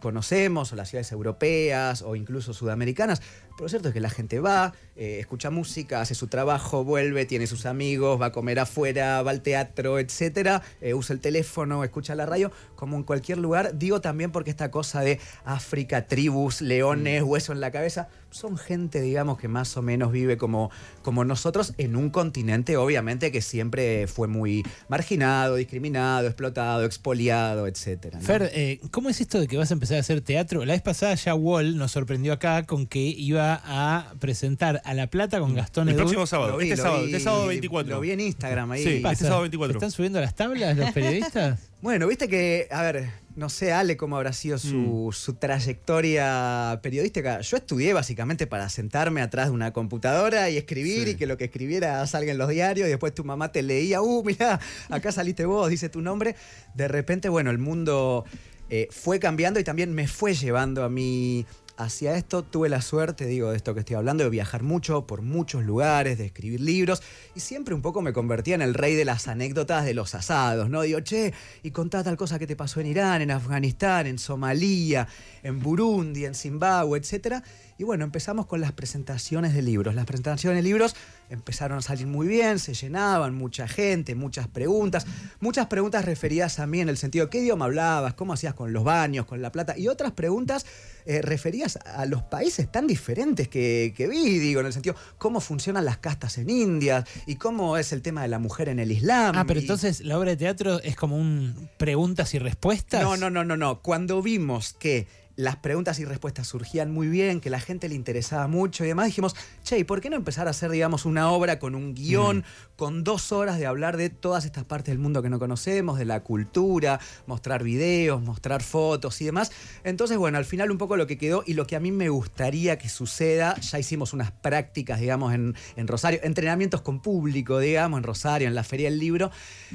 conocemos, 0.00 0.70
o 0.70 0.76
las 0.76 0.90
ciudades 0.90 1.10
europeas, 1.12 2.02
o 2.02 2.14
incluso 2.14 2.52
sudamericanas. 2.52 3.22
Pero 3.56 3.66
lo 3.66 3.68
cierto 3.68 3.88
es 3.88 3.94
que 3.94 4.00
la 4.00 4.10
gente 4.10 4.40
va, 4.40 4.74
eh, 4.96 5.18
escucha 5.20 5.50
música, 5.50 6.00
hace 6.00 6.14
su 6.14 6.26
trabajo, 6.26 6.82
vuelve, 6.82 7.24
tiene 7.24 7.46
sus 7.46 7.66
amigos, 7.66 8.20
va 8.20 8.26
a 8.26 8.32
comer 8.32 8.58
afuera, 8.58 9.22
va 9.22 9.30
al 9.30 9.42
teatro, 9.42 10.00
etcétera, 10.00 10.62
eh, 10.80 10.94
usa 10.94 11.14
el 11.14 11.20
teléfono, 11.20 11.84
escucha 11.84 12.16
la 12.16 12.26
radio, 12.26 12.50
como 12.74 12.96
en 12.96 13.04
cualquier 13.04 13.38
lugar. 13.38 13.78
Digo 13.78 14.00
también 14.00 14.32
porque 14.32 14.50
esta 14.50 14.72
cosa 14.72 15.02
de 15.02 15.20
África, 15.44 16.06
tribus, 16.08 16.62
leones, 16.62 17.22
hueso 17.22 17.52
en 17.52 17.60
la 17.60 17.70
cabeza, 17.70 18.08
son 18.30 18.58
gente, 18.58 19.00
digamos, 19.00 19.38
que 19.38 19.46
más 19.46 19.76
o 19.76 19.82
menos 19.82 20.10
vive 20.10 20.36
como, 20.36 20.72
como 21.02 21.24
nosotros 21.24 21.74
en 21.78 21.94
un 21.94 22.10
continente, 22.10 22.76
obviamente, 22.76 23.30
que 23.30 23.40
siempre 23.40 24.08
fue 24.08 24.26
muy 24.26 24.64
marginado, 24.88 25.54
discriminado, 25.54 26.26
explotado, 26.26 26.84
expoliado, 26.84 27.68
etcétera. 27.68 28.18
¿no? 28.18 28.24
Fer, 28.24 28.50
eh, 28.52 28.80
¿cómo 28.90 29.08
es 29.08 29.20
esto 29.20 29.38
de 29.38 29.46
que 29.46 29.56
vas 29.56 29.70
a 29.70 29.74
empezar 29.74 29.98
a 29.98 30.00
hacer 30.00 30.20
teatro? 30.20 30.64
La 30.64 30.72
vez 30.72 30.82
pasada 30.82 31.14
ya 31.14 31.36
Wall 31.36 31.76
nos 31.76 31.92
sorprendió 31.92 32.32
acá 32.32 32.64
con 32.64 32.88
que 32.88 32.98
iba 32.98 33.43
a 33.64 34.12
presentar 34.18 34.80
a 34.84 34.94
La 34.94 35.06
Plata 35.08 35.38
con 35.40 35.54
Gastón 35.54 35.88
El 35.88 35.96
próximo 35.96 36.26
sábado, 36.26 36.56
vi, 36.56 36.70
este 36.70 36.82
sábado, 36.82 37.04
vi, 37.04 37.12
este 37.12 37.20
sábado 37.20 37.46
24. 37.46 37.94
Lo 37.94 38.00
vi 38.00 38.10
en 38.12 38.20
Instagram 38.20 38.70
ahí. 38.72 38.84
Sí. 38.84 39.02
¿Qué 39.02 39.08
este 39.12 39.24
sábado 39.24 39.42
24. 39.42 39.76
¿Están 39.78 39.90
subiendo 39.90 40.20
las 40.20 40.34
tablas 40.34 40.76
los 40.76 40.90
periodistas? 40.92 41.60
Bueno, 41.84 42.06
viste 42.06 42.28
que, 42.28 42.66
a 42.70 42.80
ver, 42.80 43.10
no 43.36 43.50
sé, 43.50 43.70
Ale, 43.74 43.98
cómo 43.98 44.16
habrá 44.16 44.32
sido 44.32 44.56
su, 44.56 45.10
su 45.12 45.34
trayectoria 45.34 46.80
periodística. 46.82 47.42
Yo 47.42 47.58
estudié 47.58 47.92
básicamente 47.92 48.46
para 48.46 48.70
sentarme 48.70 49.20
atrás 49.20 49.48
de 49.48 49.52
una 49.52 49.72
computadora 49.74 50.48
y 50.48 50.56
escribir 50.56 51.04
Sí. 51.04 51.10
y 51.10 51.14
que 51.16 51.26
lo 51.26 51.36
que 51.36 51.44
escribiera 51.44 52.06
salga 52.06 52.32
en 52.32 52.38
los 52.38 52.48
diarios 52.48 52.86
y 52.86 52.90
después 52.90 53.14
tu 53.14 53.22
mamá 53.22 53.52
te 53.52 53.62
leía, 53.62 54.00
uh, 54.00 54.24
mirá, 54.24 54.60
acá 54.88 55.12
saliste 55.12 55.44
vos, 55.44 55.68
dice 55.68 55.90
tu 55.90 56.00
nombre. 56.00 56.36
De 56.74 56.88
repente, 56.88 57.28
bueno, 57.28 57.50
el 57.50 57.58
mundo 57.58 58.24
eh, 58.70 58.88
fue 58.90 59.18
cambiando 59.20 59.60
y 59.60 59.64
también 59.64 59.92
me 59.92 60.08
fue 60.08 60.32
llevando 60.32 60.84
a 60.84 60.88
mí 60.88 61.44
hacia 61.76 62.16
esto. 62.16 62.42
Tuve 62.42 62.68
la 62.68 62.82
suerte, 62.82 63.26
digo, 63.26 63.50
de 63.50 63.56
esto 63.56 63.74
que 63.74 63.80
estoy 63.80 63.96
hablando, 63.96 64.24
de 64.24 64.30
viajar 64.30 64.62
mucho 64.62 65.06
por 65.06 65.22
muchos 65.22 65.64
lugares, 65.64 66.18
de 66.18 66.26
escribir 66.26 66.60
libros 66.60 67.02
y 67.34 67.40
siempre 67.40 67.74
un 67.74 67.82
poco 67.82 68.02
me 68.02 68.12
convertía 68.12 68.54
en 68.54 68.62
el 68.62 68.74
rey 68.74 68.94
de 68.94 69.04
las 69.04 69.28
anécdotas 69.28 69.84
de 69.84 69.94
los 69.94 70.14
asados, 70.14 70.68
¿no? 70.68 70.82
Digo, 70.82 71.00
che, 71.00 71.32
y 71.62 71.70
contá 71.70 72.04
tal 72.04 72.16
cosa 72.16 72.38
que 72.38 72.46
te 72.46 72.56
pasó 72.56 72.80
en 72.80 72.86
Irán, 72.86 73.22
en 73.22 73.30
Afganistán, 73.30 74.06
en 74.06 74.18
Somalia, 74.18 75.08
en 75.42 75.60
Burundi, 75.60 76.24
en 76.24 76.34
Zimbabue, 76.34 76.98
etcétera. 76.98 77.42
Y 77.76 77.84
bueno, 77.84 78.04
empezamos 78.04 78.46
con 78.46 78.60
las 78.60 78.72
presentaciones 78.72 79.52
de 79.54 79.62
libros. 79.62 79.94
Las 79.94 80.06
presentaciones 80.06 80.58
de 80.58 80.62
libros 80.62 80.94
empezaron 81.30 81.78
a 81.78 81.82
salir 81.82 82.06
muy 82.06 82.26
bien, 82.26 82.58
se 82.58 82.74
llenaban, 82.74 83.34
mucha 83.34 83.66
gente, 83.66 84.14
muchas 84.14 84.46
preguntas, 84.48 85.06
muchas 85.40 85.66
preguntas 85.66 86.04
referidas 86.04 86.58
a 86.58 86.66
mí 86.66 86.80
en 86.80 86.88
el 86.88 86.96
sentido, 86.96 87.30
¿qué 87.30 87.38
idioma 87.38 87.64
hablabas? 87.64 88.14
¿Cómo 88.14 88.32
hacías 88.32 88.54
con 88.54 88.72
los 88.72 88.84
baños, 88.84 89.26
con 89.26 89.40
la 89.42 89.50
plata? 89.50 89.76
Y 89.76 89.88
otras 89.88 90.12
preguntas 90.12 90.66
eh, 91.06 91.20
referidas 91.22 91.78
a 91.84 92.06
los 92.06 92.22
países 92.22 92.70
tan 92.70 92.86
diferentes 92.86 93.48
que, 93.48 93.92
que 93.96 94.06
vi, 94.08 94.38
digo, 94.38 94.60
en 94.60 94.66
el 94.66 94.72
sentido, 94.72 94.94
¿cómo 95.18 95.40
funcionan 95.40 95.84
las 95.84 95.98
castas 95.98 96.38
en 96.38 96.48
India? 96.50 97.04
¿Y 97.26 97.36
cómo 97.36 97.76
es 97.76 97.92
el 97.92 98.02
tema 98.02 98.22
de 98.22 98.28
la 98.28 98.38
mujer 98.38 98.68
en 98.68 98.78
el 98.78 98.92
Islam? 98.92 99.34
Ah, 99.36 99.44
pero 99.46 99.60
Y- 99.60 99.62
entonces 99.64 100.00
la 100.00 100.18
obra 100.18 100.30
de 100.30 100.36
teatro 100.36 100.80
es 100.82 100.96
como 100.96 101.16
un 101.16 101.68
preguntas 101.78 102.34
y 102.34 102.38
respuestas. 102.38 103.02
no, 103.02 103.16
no, 103.16 103.30
no, 103.30 103.44
no, 103.44 103.56
no. 103.56 103.80
Cuando 103.82 104.22
vimos 104.22 104.74
que 104.78 105.06
las 105.36 105.56
preguntas 105.56 105.98
y 105.98 106.04
respuestas 106.04 106.46
surgían 106.46 106.92
muy 106.92 107.08
bien, 107.08 107.40
que 107.40 107.50
la 107.50 107.60
gente 107.60 107.88
le 107.88 107.94
interesaba 107.94 108.46
mucho 108.46 108.84
y 108.84 108.88
demás, 108.88 109.06
dijimos, 109.06 109.34
che, 109.62 109.78
¿y 109.78 109.84
por 109.84 110.00
qué 110.00 110.10
no 110.10 110.16
empezar 110.16 110.46
a 110.46 110.50
hacer, 110.50 110.70
digamos, 110.70 111.04
una 111.04 111.30
obra 111.30 111.58
con 111.58 111.74
un 111.74 111.94
guion, 111.94 112.44
con 112.76 113.04
dos 113.04 113.32
horas 113.32 113.58
de 113.58 113.66
hablar 113.66 113.96
de 113.96 114.10
todas 114.10 114.44
estas 114.44 114.64
partes 114.64 114.92
del 114.92 114.98
mundo 114.98 115.22
que 115.22 115.30
no 115.30 115.38
conocemos, 115.38 115.98
de 115.98 116.04
la 116.04 116.20
cultura, 116.20 117.00
mostrar 117.26 117.62
videos, 117.64 118.22
mostrar 118.22 118.62
fotos 118.62 119.20
y 119.20 119.24
demás? 119.24 119.50
Entonces, 119.82 120.18
bueno, 120.18 120.38
al 120.38 120.44
final 120.44 120.70
un 120.70 120.78
poco 120.78 120.96
lo 120.96 121.06
que 121.06 121.18
quedó 121.18 121.42
y 121.46 121.54
lo 121.54 121.66
que 121.66 121.76
a 121.76 121.80
mí 121.80 121.90
me 121.90 122.08
gustaría 122.08 122.78
que 122.78 122.88
suceda, 122.88 123.56
ya 123.56 123.78
hicimos 123.78 124.12
unas 124.12 124.30
prácticas, 124.30 125.00
digamos, 125.00 125.34
en, 125.34 125.54
en 125.76 125.88
Rosario, 125.88 126.20
entrenamientos 126.22 126.80
con 126.80 127.00
público, 127.00 127.58
digamos, 127.58 127.98
en 127.98 128.04
Rosario, 128.04 128.48
en 128.48 128.54
la 128.54 128.64
Feria 128.64 128.88
del 128.88 128.98
Libro. 128.98 129.30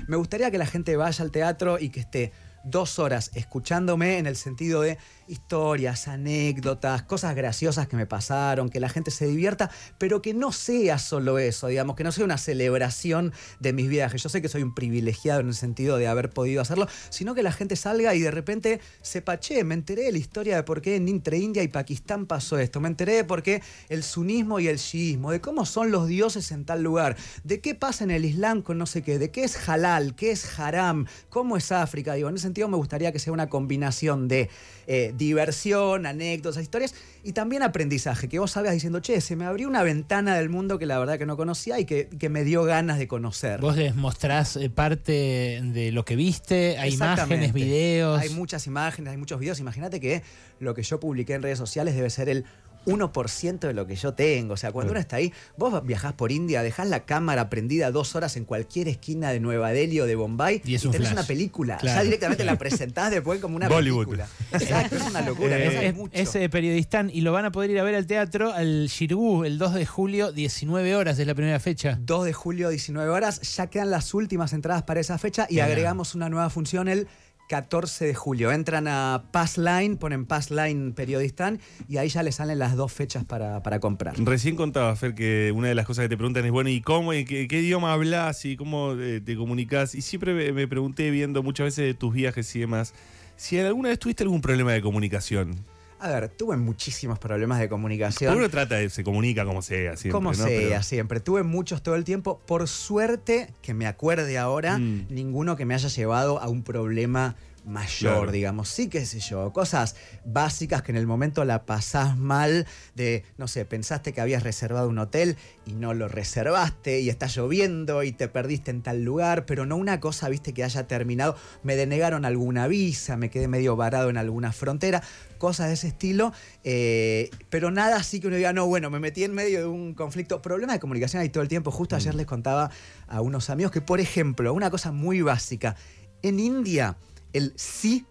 Me 0.07 0.15
gustaría 0.15 0.51
que 0.51 0.57
la 0.57 0.65
gente 0.65 0.95
vaya 0.95 1.23
al 1.23 1.31
teatro 1.31 1.79
y 1.79 1.89
que 1.89 1.99
esté 1.99 2.31
dos 2.69 2.99
horas 2.99 3.31
escuchándome 3.33 4.17
en 4.17 4.25
el 4.25 4.35
sentido 4.35 4.81
de 4.81 4.97
historias, 5.29 6.07
anécdotas, 6.07 7.03
cosas 7.03 7.35
graciosas 7.35 7.87
que 7.87 7.95
me 7.95 8.07
pasaron, 8.07 8.69
que 8.69 8.79
la 8.79 8.89
gente 8.89 9.11
se 9.11 9.27
divierta, 9.27 9.69
pero 9.97 10.21
que 10.21 10.33
no 10.33 10.51
sea 10.51 10.97
solo 10.97 11.37
eso, 11.37 11.67
digamos, 11.67 11.95
que 11.95 12.03
no 12.03 12.11
sea 12.11 12.25
una 12.25 12.37
celebración 12.37 13.31
de 13.59 13.73
mis 13.73 13.87
viajes. 13.87 14.23
Yo 14.23 14.29
sé 14.29 14.41
que 14.41 14.49
soy 14.49 14.63
un 14.63 14.73
privilegiado 14.73 15.41
en 15.41 15.47
el 15.47 15.53
sentido 15.53 15.97
de 15.97 16.07
haber 16.07 16.31
podido 16.31 16.61
hacerlo, 16.61 16.87
sino 17.09 17.35
que 17.35 17.43
la 17.43 17.51
gente 17.51 17.75
salga 17.75 18.15
y 18.15 18.21
de 18.21 18.31
repente 18.31 18.81
sepa, 19.01 19.39
che, 19.39 19.63
me 19.63 19.75
enteré 19.75 20.03
de 20.03 20.11
la 20.11 20.17
historia 20.17 20.55
de 20.55 20.63
por 20.63 20.81
qué 20.81 20.95
entre 20.95 21.37
India 21.37 21.63
y 21.63 21.67
Pakistán 21.67 22.25
pasó 22.25 22.57
esto, 22.57 22.79
me 22.79 22.87
enteré 22.87 23.13
de 23.13 23.23
por 23.23 23.43
qué 23.43 23.61
el 23.89 24.03
sunismo 24.03 24.59
y 24.59 24.67
el 24.67 24.77
shiismo, 24.77 25.31
de 25.31 25.41
cómo 25.41 25.65
son 25.65 25.91
los 25.91 26.07
dioses 26.07 26.51
en 26.51 26.65
tal 26.65 26.81
lugar, 26.81 27.15
de 27.43 27.61
qué 27.61 27.75
pasa 27.75 28.03
en 28.03 28.11
el 28.11 28.25
Islam 28.25 28.61
con 28.61 28.77
no 28.77 28.85
sé 28.85 29.03
qué, 29.03 29.19
de 29.19 29.29
qué 29.31 29.43
es 29.43 29.69
halal, 29.69 30.15
qué 30.15 30.31
es 30.31 30.59
haram, 30.59 31.05
cómo 31.29 31.55
es 31.55 31.71
África. 31.71 32.13
Digo, 32.15 32.29
en 32.29 32.35
ese 32.35 32.43
sentido 32.43 32.58
me 32.67 32.77
gustaría 32.77 33.11
que 33.11 33.19
sea 33.19 33.33
una 33.33 33.47
combinación 33.47 34.27
de 34.27 34.49
eh, 34.87 35.13
diversión, 35.17 36.05
anécdotas, 36.05 36.61
historias 36.61 36.95
y 37.23 37.33
también 37.33 37.63
aprendizaje, 37.63 38.27
que 38.27 38.39
vos 38.39 38.51
salgas 38.51 38.73
diciendo, 38.73 38.99
che, 38.99 39.21
se 39.21 39.35
me 39.35 39.45
abrió 39.45 39.67
una 39.67 39.83
ventana 39.83 40.35
del 40.35 40.49
mundo 40.49 40.79
que 40.79 40.85
la 40.85 40.97
verdad 40.99 41.17
que 41.17 41.25
no 41.25 41.37
conocía 41.37 41.79
y 41.79 41.85
que, 41.85 42.07
que 42.07 42.29
me 42.29 42.43
dio 42.43 42.63
ganas 42.63 42.97
de 42.97 43.07
conocer. 43.07 43.61
Vos 43.61 43.77
les 43.77 43.95
mostrás 43.95 44.55
eh, 44.55 44.69
parte 44.69 45.61
de 45.63 45.91
lo 45.91 46.05
que 46.05 46.15
viste, 46.15 46.77
hay 46.77 46.93
imágenes, 46.93 47.53
videos. 47.53 48.19
Hay 48.19 48.29
muchas 48.29 48.67
imágenes, 48.67 49.11
hay 49.11 49.17
muchos 49.17 49.39
videos. 49.39 49.59
Imagínate 49.59 49.99
que 49.99 50.23
lo 50.59 50.73
que 50.73 50.83
yo 50.83 50.99
publiqué 50.99 51.33
en 51.33 51.43
redes 51.43 51.57
sociales 51.57 51.95
debe 51.95 52.09
ser 52.09 52.29
el 52.29 52.45
1% 52.89 53.59
de 53.59 53.73
lo 53.73 53.85
que 53.87 53.95
yo 53.95 54.13
tengo. 54.13 54.53
O 54.53 54.57
sea, 54.57 54.71
cuando 54.71 54.91
uno 54.91 54.99
está 54.99 55.17
ahí, 55.17 55.31
vos 55.57 55.85
viajás 55.85 56.13
por 56.13 56.31
India, 56.31 56.61
dejás 56.63 56.87
la 56.87 57.05
cámara 57.05 57.49
prendida 57.49 57.91
dos 57.91 58.15
horas 58.15 58.35
en 58.37 58.45
cualquier 58.45 58.87
esquina 58.87 59.29
de 59.31 59.39
Nueva 59.39 59.71
Delhi 59.71 59.99
o 59.99 60.05
de 60.05 60.15
Bombay 60.15 60.61
Y 60.65 60.75
es 60.75 60.85
un 60.85 60.91
tenés 60.91 61.09
flash. 61.09 61.19
una 61.19 61.27
película. 61.27 61.77
Claro. 61.77 61.97
Ya 61.99 62.03
directamente 62.03 62.43
la 62.43 62.57
presentás 62.57 63.11
después 63.11 63.39
como 63.39 63.55
una 63.55 63.67
Bollywood. 63.69 64.05
película. 64.05 64.27
Exacto, 64.51 64.95
es 64.95 65.03
una 65.03 65.21
locura. 65.21 65.57
Eh, 65.57 65.87
es, 65.87 65.95
mucho. 65.95 66.13
es, 66.15 66.35
eh, 66.35 66.49
periodistán 66.49 67.09
y 67.13 67.21
lo 67.21 67.31
van 67.31 67.45
a 67.45 67.51
poder 67.51 67.69
ir 67.71 67.79
a 67.79 67.83
ver 67.83 67.95
al 67.95 68.07
teatro 68.07 68.51
al 68.53 68.87
Shirgu 68.87 69.43
el 69.45 69.57
2 69.57 69.73
de 69.75 69.85
julio, 69.85 70.31
19 70.31 70.95
horas 70.95 71.19
es 71.19 71.27
la 71.27 71.35
primera 71.35 71.59
fecha. 71.59 71.97
2 72.01 72.25
de 72.25 72.33
julio, 72.33 72.69
19 72.69 73.09
horas. 73.09 73.41
Ya 73.55 73.67
quedan 73.67 73.91
las 73.91 74.13
últimas 74.13 74.53
entradas 74.53 74.83
para 74.83 74.99
esa 74.99 75.17
fecha 75.17 75.45
y 75.49 75.55
Bien. 75.55 75.65
agregamos 75.65 76.15
una 76.15 76.29
nueva 76.29 76.49
función 76.49 76.87
el 76.87 77.07
14 77.49 78.05
de 78.05 78.13
julio. 78.13 78.51
Entran 78.51 78.87
a 78.87 79.23
Passline, 79.31 79.97
ponen 79.97 80.25
Passline 80.25 80.93
Periodistán 80.93 81.59
y 81.87 81.97
ahí 81.97 82.07
ya 82.07 82.21
les 82.21 82.35
salen 82.35 82.59
las 82.59 82.75
dos 82.75 82.93
fechas 82.93 83.25
para, 83.25 83.63
para 83.63 83.79
comprar. 83.79 84.13
Recién 84.19 84.55
contaba, 84.55 84.95
Fer, 84.95 85.15
que 85.15 85.51
una 85.53 85.67
de 85.67 85.75
las 85.75 85.87
cosas 85.87 86.03
que 86.03 86.09
te 86.09 86.15
preguntan 86.15 86.45
es, 86.45 86.51
bueno, 86.51 86.69
¿y 86.69 86.79
cómo? 86.79 87.11
¿Y 87.11 87.25
qué, 87.25 87.59
idioma 87.59 87.91
hablas? 87.91 88.45
¿Y 88.45 88.55
cómo 88.55 88.93
eh, 88.93 89.19
te 89.19 89.35
comunicas? 89.35 89.95
Y 89.95 90.01
siempre 90.03 90.53
me, 90.53 90.67
pregunté, 90.67 91.09
viendo 91.09 91.41
muchas 91.41 91.65
veces 91.65 91.97
tus 91.97 92.13
viajes 92.13 92.55
y 92.55 92.59
demás, 92.59 92.93
si 93.35 93.57
alguna 93.57 93.89
vez 93.89 93.97
tuviste 93.97 94.23
algún 94.23 94.41
problema 94.41 94.71
de 94.71 94.81
comunicación. 94.81 95.55
A 95.99 96.09
ver, 96.09 96.29
tuve 96.29 96.55
muchísimos 96.57 97.19
problemas 97.19 97.59
de 97.59 97.67
comunicación. 97.67 98.35
Uno 98.35 98.49
trata 98.49 98.75
de, 98.75 98.89
se 98.89 99.03
comunica 99.03 99.43
como 99.45 99.61
sea, 99.61 99.97
siempre, 99.97 100.11
Como 100.11 100.29
¿no? 100.31 100.35
sea, 100.35 100.45
Pero- 100.47 100.83
siempre. 100.83 101.19
Tuve 101.19 101.43
muchos 101.43 101.83
todo 101.83 101.95
el 101.95 102.03
tiempo. 102.05 102.39
Por 102.45 102.67
suerte, 102.67 103.53
que 103.61 103.73
me 103.73 103.85
acuerde 103.85 104.37
ahora, 104.37 104.77
Mm. 104.77 105.07
ninguno 105.09 105.55
que 105.57 105.65
me 105.65 105.73
haya 105.73 105.89
llevado 105.89 106.39
a 106.41 106.47
un 106.47 106.63
problema 106.63 107.35
mayor, 107.65 108.15
Claro. 108.17 108.31
digamos. 108.31 108.69
Sí, 108.69 108.87
qué 108.89 109.05
sé 109.05 109.19
yo. 109.19 109.51
Cosas 109.53 109.95
básicas 110.25 110.81
que 110.81 110.91
en 110.91 110.97
el 110.97 111.07
momento 111.07 111.45
la 111.45 111.65
pasás 111.65 112.17
mal 112.17 112.67
de, 112.95 113.23
no 113.37 113.47
sé, 113.47 113.65
pensaste 113.65 114.13
que 114.13 114.21
habías 114.21 114.43
reservado 114.43 114.89
un 114.89 114.97
hotel 114.99 115.37
y 115.65 115.73
no 115.73 115.93
lo 115.93 116.07
reservaste 116.07 116.99
y 117.01 117.09
está 117.09 117.27
lloviendo 117.27 118.03
y 118.03 118.11
te 118.11 118.27
perdiste 118.27 118.71
en 118.71 118.81
tal 118.81 119.03
lugar, 119.03 119.45
pero 119.45 119.65
no 119.65 119.75
una 119.75 119.99
cosa, 119.99 120.29
viste, 120.29 120.53
que 120.53 120.63
haya 120.63 120.87
terminado. 120.87 121.35
Me 121.63 121.75
denegaron 121.75 122.25
alguna 122.25 122.67
visa, 122.67 123.17
me 123.17 123.29
quedé 123.29 123.47
medio 123.47 123.75
varado 123.75 124.09
en 124.09 124.17
alguna 124.17 124.51
frontera, 124.51 125.03
cosas 125.37 125.67
de 125.67 125.73
ese 125.73 125.87
estilo, 125.89 126.33
eh, 126.63 127.29
pero 127.49 127.71
nada 127.71 127.97
así 127.97 128.19
que 128.19 128.27
uno 128.27 128.35
diga, 128.35 128.53
no, 128.53 128.65
bueno, 128.67 128.89
me 128.89 128.99
metí 128.99 129.23
en 129.23 129.33
medio 129.33 129.59
de 129.59 129.65
un 129.67 129.93
conflicto. 129.93 130.41
Problema 130.41 130.73
de 130.73 130.79
comunicación 130.79 131.21
hay 131.21 131.29
todo 131.29 131.43
el 131.43 131.49
tiempo. 131.49 131.71
Justo 131.71 131.95
ayer 131.95 132.15
les 132.15 132.25
contaba 132.25 132.71
a 133.07 133.21
unos 133.21 133.49
amigos 133.49 133.71
que, 133.71 133.81
por 133.81 133.99
ejemplo, 133.99 134.53
una 134.53 134.69
cosa 134.69 134.91
muy 134.91 135.21
básica, 135.21 135.75
en 136.21 136.39
India 136.39 136.97
el 137.33 137.53
sí 137.55 138.05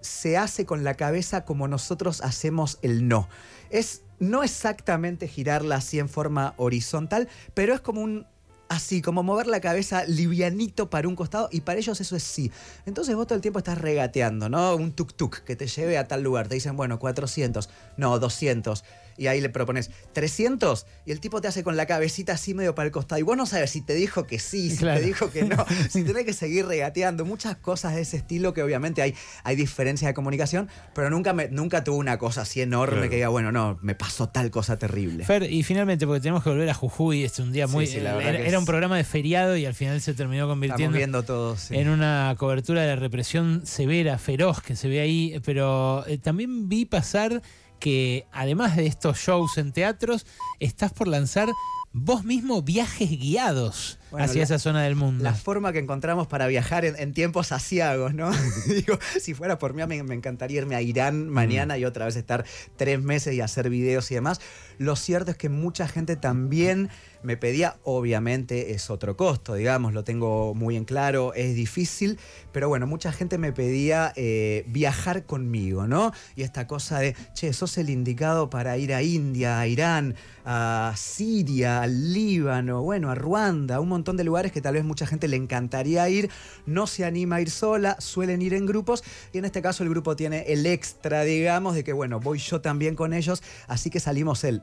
se 0.00 0.36
hace 0.36 0.66
con 0.66 0.84
la 0.84 0.94
cabeza 0.94 1.44
como 1.44 1.68
nosotros 1.68 2.20
hacemos 2.20 2.78
el 2.82 3.08
no. 3.08 3.28
Es 3.70 4.02
no 4.18 4.42
exactamente 4.42 5.28
girarla 5.28 5.76
así 5.76 5.98
en 5.98 6.08
forma 6.08 6.54
horizontal, 6.56 7.28
pero 7.54 7.74
es 7.74 7.80
como 7.80 8.00
un 8.00 8.26
así, 8.68 9.02
como 9.02 9.22
mover 9.22 9.46
la 9.46 9.60
cabeza 9.60 10.04
livianito 10.06 10.90
para 10.90 11.08
un 11.08 11.16
costado 11.16 11.48
y 11.52 11.60
para 11.60 11.78
ellos 11.78 12.00
eso 12.00 12.16
es 12.16 12.22
sí. 12.22 12.50
Entonces 12.84 13.14
vos 13.14 13.26
todo 13.26 13.36
el 13.36 13.42
tiempo 13.42 13.58
estás 13.58 13.78
regateando, 13.78 14.48
¿no? 14.48 14.74
Un 14.74 14.94
tuk-tuk 14.94 15.42
que 15.44 15.56
te 15.56 15.66
lleve 15.66 15.98
a 15.98 16.08
tal 16.08 16.22
lugar. 16.22 16.48
Te 16.48 16.54
dicen, 16.54 16.76
bueno, 16.76 16.98
400, 16.98 17.68
no, 17.96 18.18
200. 18.18 18.84
Y 19.18 19.28
ahí 19.28 19.40
le 19.40 19.48
propones 19.48 19.90
300 20.12 20.86
y 21.04 21.12
el 21.12 21.20
tipo 21.20 21.40
te 21.40 21.48
hace 21.48 21.62
con 21.62 21.76
la 21.76 21.86
cabecita 21.86 22.32
así 22.32 22.54
medio 22.54 22.74
para 22.74 22.86
el 22.86 22.92
costado. 22.92 23.18
Y 23.18 23.22
vos 23.22 23.36
no 23.36 23.46
sabes 23.46 23.70
si 23.70 23.80
te 23.80 23.94
dijo 23.94 24.26
que 24.26 24.38
sí, 24.38 24.70
si 24.70 24.78
Claro. 24.78 25.00
te 25.00 25.06
dijo 25.06 25.30
que 25.30 25.44
no, 25.44 25.64
si 25.90 26.02
tenés 26.04 26.24
que 26.24 26.32
seguir 26.32 26.66
regateando. 26.66 27.24
Muchas 27.24 27.56
cosas 27.56 27.94
de 27.94 28.02
ese 28.02 28.16
estilo 28.16 28.52
que 28.54 28.62
obviamente 28.62 29.02
hay, 29.02 29.14
hay 29.44 29.56
diferencias 29.56 30.08
de 30.08 30.14
comunicación, 30.14 30.68
pero 30.94 31.10
nunca, 31.10 31.32
me, 31.32 31.48
nunca 31.48 31.84
tuve 31.84 31.96
una 31.98 32.18
cosa 32.18 32.42
así 32.42 32.60
enorme 32.60 32.96
Claro. 32.96 33.10
que 33.10 33.16
diga, 33.16 33.28
bueno, 33.28 33.52
no, 33.52 33.78
me 33.82 33.94
pasó 33.94 34.28
tal 34.28 34.50
cosa 34.50 34.78
terrible. 34.78 35.24
Fer, 35.24 35.42
y 35.50 35.62
finalmente, 35.62 36.06
porque 36.06 36.20
tenemos 36.20 36.42
que 36.42 36.50
volver 36.50 36.68
a 36.70 36.74
Jujuy, 36.74 37.24
este 37.24 37.42
un 37.42 37.52
día 37.52 37.66
muy. 37.66 37.86
sí, 37.86 38.00
la 38.00 38.14
verdad 38.14 38.30
era, 38.34 38.38
era 38.40 38.48
es- 38.50 38.56
un 38.58 38.64
programa 38.66 38.96
de 38.96 39.04
feriado 39.04 39.56
y 39.56 39.66
al 39.66 39.74
final 39.74 40.00
se 40.00 40.14
terminó 40.14 40.46
convirtiendo 40.48 40.96
viendo 40.96 41.22
todos. 41.22 41.60
sí. 41.60 41.76
en 41.76 41.88
una 41.88 42.34
cobertura 42.38 42.82
de 42.82 42.96
represión 42.96 43.66
severa, 43.66 44.18
feroz 44.18 44.60
que 44.62 44.76
se 44.76 44.88
ve 44.88 45.00
ahí, 45.00 45.40
pero 45.44 46.04
eh, 46.06 46.18
también 46.18 46.68
vi 46.68 46.84
pasar 46.84 47.42
que 47.78 48.26
además 48.32 48.76
de 48.76 48.86
estos 48.86 49.18
shows 49.18 49.58
en 49.58 49.72
teatros, 49.72 50.26
estás 50.60 50.92
por 50.92 51.08
lanzar 51.08 51.48
vos 51.92 52.24
mismo 52.24 52.62
viajes 52.62 53.10
guiados 53.10 53.98
Bueno, 54.16 54.24
hacia 54.30 54.38
la- 54.40 54.44
esa 54.44 54.58
zona 54.58 54.82
del 54.82 54.96
mundo. 54.96 55.22
La 55.22 55.34
forma 55.34 55.72
que 55.72 55.78
encontramos 55.78 56.26
para 56.26 56.46
viajar 56.46 56.84
en, 56.84 56.96
en 56.98 57.12
tiempos 57.12 57.52
asiagos, 57.52 58.14
¿no? 58.14 58.30
Digo, 58.66 58.98
si 59.20 59.34
fuera 59.34 59.58
por 59.58 59.74
mí, 59.74 59.84
me, 59.86 60.02
me 60.02 60.14
encantaría 60.14 60.58
irme 60.62 60.74
a 60.74 60.82
Irán 60.82 61.28
mañana 61.28 61.78
y 61.78 61.84
otra 61.84 62.06
vez 62.06 62.16
estar 62.16 62.44
tres 62.76 63.00
meses 63.02 63.34
y 63.34 63.40
hacer 63.40 63.70
videos 63.70 64.10
y 64.10 64.14
demás. 64.14 64.40
Lo 64.78 64.94
cierto 64.96 65.30
es 65.30 65.36
que 65.36 65.48
mucha 65.48 65.88
gente 65.88 66.16
también 66.16 66.90
me 67.22 67.36
pedía, 67.36 67.76
obviamente 67.82 68.72
es 68.72 68.88
otro 68.88 69.16
costo, 69.16 69.54
digamos, 69.54 69.92
lo 69.94 70.04
tengo 70.04 70.54
muy 70.54 70.76
en 70.76 70.84
claro, 70.84 71.34
es 71.34 71.56
difícil, 71.56 72.18
pero 72.52 72.68
bueno, 72.68 72.86
mucha 72.86 73.10
gente 73.10 73.36
me 73.36 73.52
pedía 73.52 74.12
eh, 74.14 74.64
viajar 74.68 75.24
conmigo, 75.24 75.88
¿no? 75.88 76.12
Y 76.36 76.42
esta 76.42 76.68
cosa 76.68 77.00
de, 77.00 77.16
che, 77.34 77.52
sos 77.52 77.78
el 77.78 77.90
indicado 77.90 78.48
para 78.48 78.76
ir 78.78 78.94
a 78.94 79.02
India, 79.02 79.58
a 79.58 79.66
Irán, 79.66 80.14
a 80.44 80.92
Siria, 80.96 81.82
al 81.82 82.12
Líbano, 82.12 82.82
bueno, 82.82 83.10
a 83.10 83.16
Ruanda, 83.16 83.80
un 83.80 83.88
montón 83.88 84.05
de 84.14 84.22
lugares 84.22 84.52
que 84.52 84.60
tal 84.60 84.74
vez 84.74 84.84
mucha 84.84 85.06
gente 85.06 85.26
le 85.26 85.36
encantaría 85.36 86.08
ir, 86.08 86.30
no 86.66 86.86
se 86.86 87.04
anima 87.04 87.36
a 87.36 87.40
ir 87.40 87.50
sola, 87.50 87.96
suelen 87.98 88.42
ir 88.42 88.54
en 88.54 88.66
grupos. 88.66 89.02
Y 89.32 89.38
en 89.38 89.46
este 89.46 89.62
caso 89.62 89.82
el 89.82 89.90
grupo 89.90 90.14
tiene 90.14 90.44
el 90.46 90.66
extra, 90.66 91.22
digamos, 91.22 91.74
de 91.74 91.82
que 91.82 91.92
bueno, 91.92 92.20
voy 92.20 92.38
yo 92.38 92.60
también 92.60 92.94
con 92.94 93.12
ellos, 93.12 93.42
así 93.66 93.90
que 93.90 93.98
salimos 93.98 94.44
el 94.44 94.62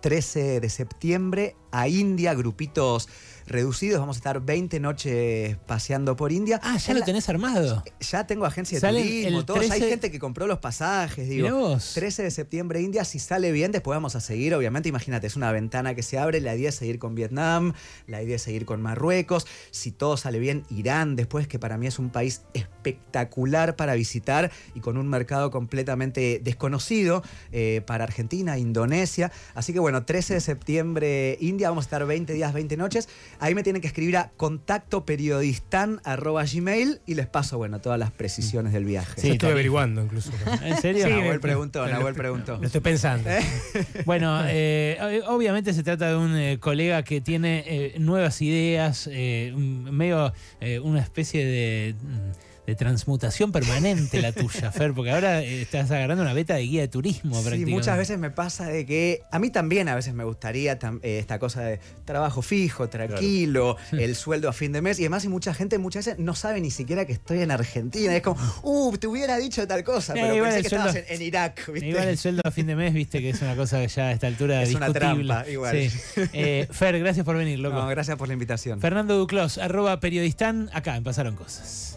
13 0.00 0.60
de 0.60 0.70
septiembre 0.70 1.56
a 1.70 1.88
India, 1.88 2.34
grupitos 2.34 3.08
reducidos. 3.48 4.00
Vamos 4.00 4.16
a 4.16 4.18
estar 4.18 4.40
20 4.40 4.80
noches 4.80 5.56
paseando 5.66 6.16
por 6.16 6.32
India. 6.32 6.60
Ah, 6.62 6.76
ya 6.78 6.92
En 6.92 6.94
lo 6.96 7.00
la- 7.00 7.06
tenés 7.06 7.28
armado. 7.28 7.82
Ya 8.00 8.26
tengo 8.26 8.44
agencia 8.46 8.78
de 8.80 8.88
turismo, 8.88 9.44
todos. 9.44 9.60
Hay 9.60 9.68
13 9.70 9.88
gente 9.88 10.10
que 10.10 10.18
compró 10.18 10.46
los 10.46 10.58
pasajes, 10.58 11.28
digo. 11.28 11.50
Vos. 11.50 11.92
13 11.94 12.22
de 12.22 12.30
septiembre 12.30 12.80
India, 12.80 13.04
si 13.04 13.18
sale 13.18 13.50
bien, 13.52 13.72
después 13.72 13.96
vamos 13.96 14.14
a 14.16 14.20
seguir, 14.20 14.54
obviamente, 14.54 14.88
imagínate, 14.88 15.26
es 15.26 15.36
una 15.36 15.50
ventana 15.52 15.94
que 15.94 16.02
se 16.02 16.18
abre, 16.18 16.40
la 16.40 16.54
idea 16.54 16.68
es 16.68 16.74
seguir 16.74 16.98
con 16.98 17.14
Vietnam, 17.14 17.72
la 18.06 18.22
idea 18.22 18.36
es 18.36 18.42
seguir 18.42 18.64
con 18.64 18.80
Marruecos, 18.82 19.46
si 19.70 19.90
todo 19.92 20.16
sale 20.16 20.38
bien, 20.38 20.64
Irán 20.70 21.16
después, 21.16 21.48
que 21.48 21.58
para 21.58 21.76
mí 21.78 21.86
es 21.86 21.98
un 21.98 22.10
país 22.10 22.42
espectacular 22.54 23.76
para 23.76 23.94
visitar 23.94 24.50
y 24.74 24.80
con 24.80 24.96
un 24.96 25.08
mercado 25.08 25.50
completamente 25.50 26.40
desconocido 26.42 27.22
eh, 27.52 27.82
para 27.86 28.04
Argentina, 28.04 28.58
Indonesia, 28.58 29.30
así 29.54 29.72
que 29.72 29.78
bueno, 29.78 30.04
13 30.04 30.34
de 30.34 30.40
septiembre 30.40 31.36
India, 31.40 31.68
vamos 31.68 31.84
a 31.84 31.86
estar 31.86 32.06
20 32.06 32.32
días, 32.32 32.52
20 32.52 32.76
noches, 32.76 33.08
ahí 33.40 33.54
me 33.54 33.62
tienen 33.62 33.80
que 33.82 33.88
escribir 33.88 34.16
a 34.16 34.30
contacto 34.36 35.04
gmail 35.06 37.00
y 37.06 37.14
les 37.14 37.26
paso, 37.26 37.58
bueno, 37.58 37.80
todas 37.80 37.98
las 37.98 38.10
precisiones 38.10 38.72
del 38.72 38.84
viaje. 38.84 39.20
Sí, 39.20 39.28
Yo 39.28 39.32
estoy 39.34 39.50
averiguando 39.52 40.02
incluso. 40.02 40.30
¿En 40.62 40.76
serio? 40.80 41.04
Sí, 41.06 41.10
Nahuel 41.12 41.40
preguntó, 41.40 41.86
Nahuel 41.86 42.14
preguntó. 42.14 42.58
Lo 42.58 42.66
estoy 42.66 42.80
pensando. 42.80 43.28
Bueno, 44.04 44.42
eh, 44.46 44.96
ob- 45.00 45.24
obviamente 45.28 45.72
se 45.72 45.82
trata 45.82 46.08
de 46.10 46.16
un 46.16 46.36
eh, 46.36 46.58
colega 46.60 47.02
que 47.02 47.20
tiene 47.20 47.64
eh, 47.66 47.94
nuevas 47.98 48.40
ideas, 48.42 49.08
eh, 49.12 49.52
medio 49.56 50.32
eh, 50.60 50.78
una 50.80 51.00
especie 51.00 51.44
de, 51.44 51.94
mm, 52.00 52.47
de 52.68 52.74
transmutación 52.76 53.50
permanente 53.50 54.20
la 54.20 54.30
tuya, 54.32 54.70
Fer, 54.72 54.92
porque 54.92 55.10
ahora 55.10 55.42
eh, 55.42 55.62
estás 55.62 55.90
agarrando 55.90 56.22
una 56.22 56.34
beta 56.34 56.54
de 56.54 56.62
guía 56.64 56.82
de 56.82 56.88
turismo 56.88 57.34
Sí, 57.36 57.42
prácticamente. 57.42 57.70
muchas 57.72 57.96
veces 57.96 58.18
me 58.18 58.30
pasa 58.30 58.66
de 58.66 58.84
que 58.84 59.22
a 59.30 59.38
mí 59.38 59.48
también 59.48 59.88
a 59.88 59.94
veces 59.94 60.12
me 60.12 60.22
gustaría 60.24 60.78
tam- 60.78 61.00
eh, 61.02 61.18
esta 61.18 61.38
cosa 61.38 61.62
de 61.62 61.80
trabajo 62.04 62.42
fijo, 62.42 62.90
tranquilo, 62.90 63.78
el 63.92 64.14
sueldo 64.14 64.50
a 64.50 64.52
fin 64.52 64.72
de 64.72 64.82
mes 64.82 64.98
y 65.00 65.04
además 65.04 65.24
y 65.24 65.28
mucha 65.28 65.54
gente 65.54 65.78
muchas 65.78 66.04
veces 66.04 66.20
no 66.20 66.34
sabe 66.34 66.60
ni 66.60 66.70
siquiera 66.70 67.06
que 67.06 67.14
estoy 67.14 67.40
en 67.40 67.50
Argentina. 67.50 68.14
Es 68.14 68.20
como, 68.22 68.38
uh, 68.62 68.94
te 68.98 69.06
hubiera 69.06 69.38
dicho 69.38 69.66
tal 69.66 69.82
cosa, 69.82 70.12
pero 70.12 70.44
pensé 70.44 70.60
que 70.60 70.66
estabas 70.66 70.94
en, 70.96 71.04
en 71.08 71.22
Irak, 71.22 71.72
¿viste? 71.72 71.88
Igual 71.88 72.08
el 72.08 72.18
sueldo 72.18 72.42
a 72.44 72.50
fin 72.50 72.66
de 72.66 72.76
mes, 72.76 72.92
viste 72.92 73.20
que 73.22 73.30
es 73.30 73.40
una 73.40 73.56
cosa 73.56 73.80
que 73.80 73.88
ya 73.88 74.08
a 74.08 74.12
esta 74.12 74.26
altura 74.26 74.62
Es 74.62 74.74
una 74.74 74.88
discutible. 74.90 75.26
trampa, 75.34 75.48
igual. 75.50 75.74
Sí. 75.90 75.90
Eh, 76.34 76.68
Fer, 76.70 76.98
gracias 76.98 77.24
por 77.24 77.34
venir, 77.38 77.58
loco. 77.60 77.76
No, 77.76 77.86
gracias 77.88 78.18
por 78.18 78.28
la 78.28 78.34
invitación. 78.34 78.78
Fernando 78.78 79.16
Duclos, 79.16 79.56
arroba 79.56 80.00
periodistán, 80.00 80.68
acá 80.74 80.96
en 80.96 81.04
Pasaron 81.04 81.34
Cosas. 81.34 81.86